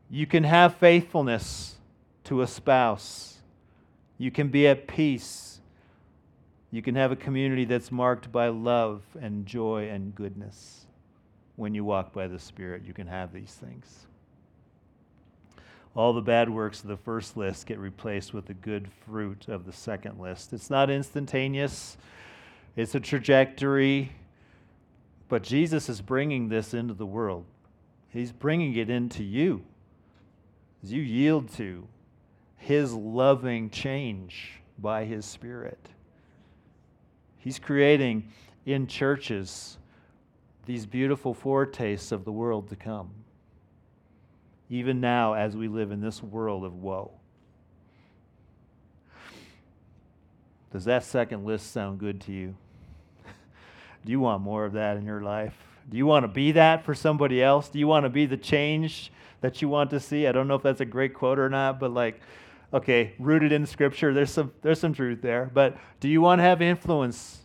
[0.09, 1.77] You can have faithfulness
[2.25, 3.39] to a spouse.
[4.19, 5.56] You can be at peace
[6.71, 10.87] you can have a community that's marked by love and joy and goodness.
[11.57, 14.07] When you walk by the Spirit, you can have these things.
[15.95, 19.65] All the bad works of the first list get replaced with the good fruit of
[19.65, 20.53] the second list.
[20.53, 21.97] It's not instantaneous,
[22.77, 24.13] it's a trajectory,
[25.29, 27.47] but Jesus is bringing this into the world.
[28.11, 29.65] He's bringing it into you
[30.83, 31.89] as you yield to
[32.59, 35.89] His loving change by His Spirit.
[37.47, 38.29] He's creating
[38.65, 39.79] in churches
[40.65, 43.11] these beautiful foretastes of the world to come,
[44.69, 47.13] even now as we live in this world of woe.
[50.73, 52.57] Does that second list sound good to you?
[54.05, 55.55] Do you want more of that in your life?
[55.89, 57.69] Do you want to be that for somebody else?
[57.69, 60.27] Do you want to be the change that you want to see?
[60.27, 62.21] I don't know if that's a great quote or not, but like,
[62.73, 65.51] okay, rooted in scripture, there's some there's some truth there.
[65.53, 67.39] But do you want to have influence?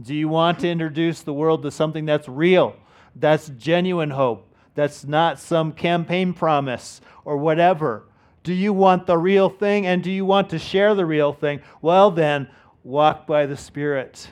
[0.00, 2.76] Do you want to introduce the world to something that's real,
[3.14, 8.06] that's genuine hope, that's not some campaign promise or whatever?
[8.42, 11.62] Do you want the real thing and do you want to share the real thing?
[11.80, 12.48] Well, then,
[12.82, 14.30] walk by the Spirit,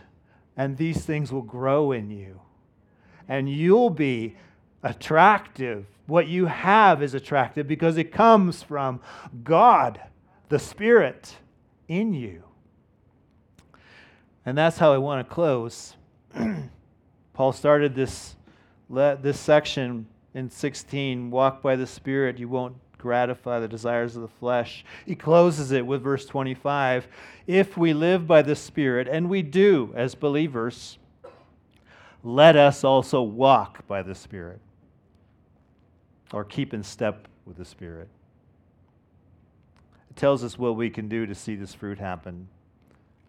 [0.57, 2.41] and these things will grow in you.
[3.27, 4.37] And you'll be
[4.83, 5.87] attractive.
[6.07, 9.01] What you have is attractive because it comes from
[9.43, 10.01] God,
[10.53, 11.35] the Spirit,
[11.89, 12.43] in you.
[14.45, 15.97] And that's how I want to close.
[17.33, 18.37] Paul started this,
[18.91, 24.29] this section in 16 walk by the Spirit, you won't gratify the desires of the
[24.29, 24.85] flesh.
[25.07, 27.09] He closes it with verse 25
[27.47, 30.99] If we live by the Spirit, and we do as believers,
[32.23, 34.61] let us also walk by the Spirit,
[36.31, 38.11] or keep in step with the Spirit.
[40.13, 42.47] It tells us what we can do to see this fruit happen.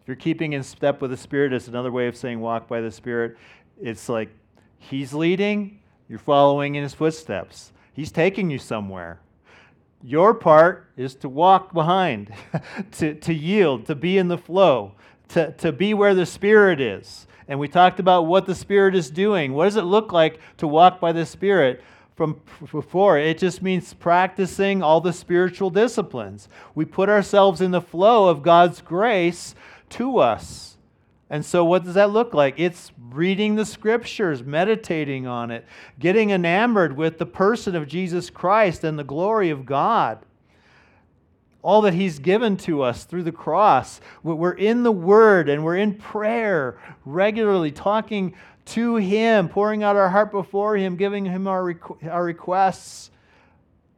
[0.02, 2.82] If you're keeping in step with the Spirit, it's another way of saying walk by
[2.82, 3.38] the Spirit.
[3.80, 4.28] It's like
[4.76, 5.80] He's leading,
[6.10, 7.72] you're following in His footsteps.
[7.94, 9.18] He's taking you somewhere.
[10.02, 12.34] Your part is to walk behind,
[12.98, 14.92] to, to yield, to be in the flow,
[15.28, 17.26] to, to be where the Spirit is.
[17.48, 19.54] And we talked about what the Spirit is doing.
[19.54, 21.82] What does it look like to walk by the Spirit?
[22.14, 22.40] From
[22.70, 26.48] before, it just means practicing all the spiritual disciplines.
[26.74, 29.56] We put ourselves in the flow of God's grace
[29.90, 30.74] to us.
[31.28, 32.54] And so, what does that look like?
[32.58, 35.64] It's reading the scriptures, meditating on it,
[35.98, 40.18] getting enamored with the person of Jesus Christ and the glory of God.
[41.62, 44.00] All that He's given to us through the cross.
[44.22, 48.34] We're in the Word and we're in prayer regularly, talking
[48.66, 53.10] to Him, pouring out our heart before Him, giving Him our, requ- our requests.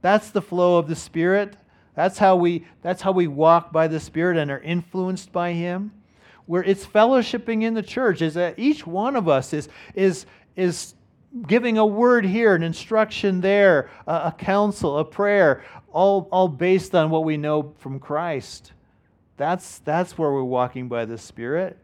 [0.03, 1.57] That's the flow of the Spirit.
[1.95, 5.93] That's how, we, that's how we walk by the Spirit and are influenced by Him
[6.47, 10.95] where it's fellowshipping in the church is that each one of us is, is, is
[11.47, 16.95] giving a word here, an instruction there, a, a counsel, a prayer, all, all based
[16.95, 18.73] on what we know from Christ.
[19.37, 21.77] That's, that's where we're walking by the Spirit.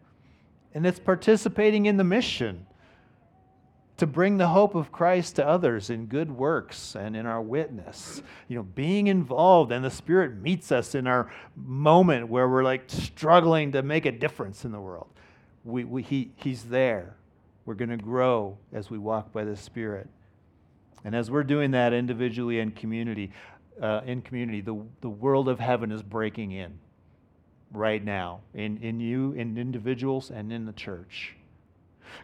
[0.75, 2.67] And it's participating in the mission
[3.99, 8.23] to bring the hope of Christ to others in good works and in our witness.
[8.49, 12.85] You know, being involved, and the Spirit meets us in our moment where we're like
[12.89, 15.09] struggling to make a difference in the world.
[15.65, 17.17] We, we, he, he's there.
[17.65, 20.09] We're going to grow as we walk by the Spirit.
[21.05, 23.31] And as we're doing that individually and community,
[23.81, 26.79] uh, in community, the, the world of heaven is breaking in
[27.73, 31.37] right now in, in you, in individuals, and in the church.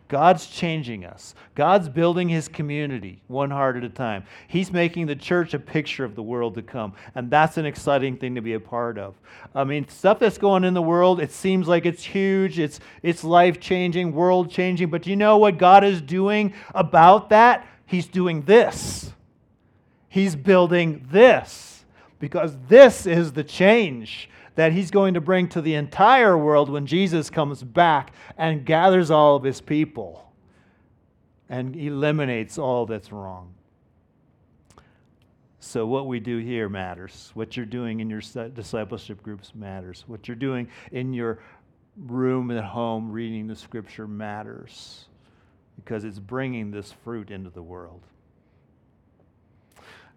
[0.09, 1.35] God's changing us.
[1.55, 4.25] God's building his community one heart at a time.
[4.49, 6.95] He's making the church a picture of the world to come.
[7.15, 9.15] And that's an exciting thing to be a part of.
[9.55, 13.23] I mean, stuff that's going in the world, it seems like it's huge, it's, it's
[13.23, 14.89] life changing, world changing.
[14.89, 17.67] But you know what God is doing about that?
[17.85, 19.13] He's doing this.
[20.09, 21.85] He's building this
[22.19, 26.85] because this is the change that he's going to bring to the entire world when
[26.85, 30.33] Jesus comes back and gathers all of his people
[31.49, 33.55] and eliminates all that's wrong.
[35.61, 37.31] So, what we do here matters.
[37.35, 38.21] What you're doing in your
[38.53, 40.03] discipleship groups matters.
[40.09, 41.39] What you're doing in your
[41.97, 45.05] room at home reading the scripture matters
[45.77, 48.01] because it's bringing this fruit into the world.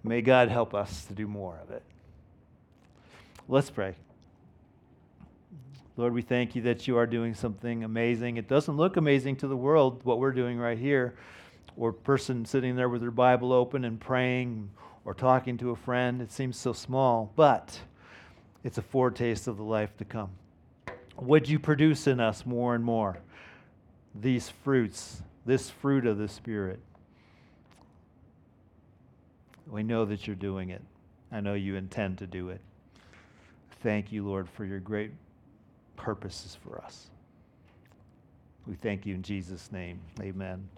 [0.03, 1.83] May God help us to do more of it.
[3.47, 3.93] Let's pray.
[5.97, 8.37] Lord, we thank you that you are doing something amazing.
[8.37, 11.15] It doesn't look amazing to the world, what we're doing right here,
[11.75, 14.69] or person sitting there with their Bible open and praying
[15.03, 16.21] or talking to a friend.
[16.21, 17.77] It seems so small, but
[18.63, 20.29] it's a foretaste of the life to come.
[21.17, 23.17] Would you produce in us more and more
[24.15, 26.79] these fruits, this fruit of the Spirit?
[29.67, 30.81] We know that you're doing it.
[31.31, 32.61] I know you intend to do it.
[33.83, 35.11] Thank you, Lord, for your great
[35.95, 37.09] purposes for us.
[38.67, 39.99] We thank you in Jesus' name.
[40.21, 40.69] Amen.